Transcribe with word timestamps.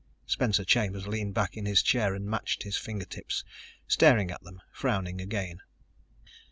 Spencer 0.25 0.65
Chambers 0.65 1.05
leaned 1.07 1.35
back 1.35 1.55
in 1.55 1.67
his 1.67 1.83
chair 1.83 2.15
and 2.15 2.25
matched 2.25 2.63
his 2.63 2.75
fingertips, 2.75 3.43
staring 3.87 4.31
at 4.31 4.41
them, 4.41 4.59
frowning 4.73 5.21
again. 5.21 5.61